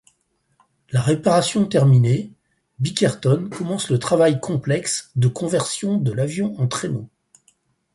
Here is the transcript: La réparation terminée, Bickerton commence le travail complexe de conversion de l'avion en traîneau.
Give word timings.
La 0.89 0.99
réparation 0.99 1.67
terminée, 1.67 2.31
Bickerton 2.79 3.49
commence 3.55 3.91
le 3.91 3.99
travail 3.99 4.39
complexe 4.39 5.11
de 5.15 5.27
conversion 5.27 5.97
de 5.99 6.11
l'avion 6.11 6.59
en 6.59 6.67
traîneau. 6.67 7.07